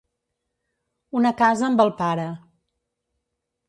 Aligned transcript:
Una 1.21 1.33
casa 1.43 1.69
amb 1.69 1.87
el 1.87 1.95
pare. 2.03 2.29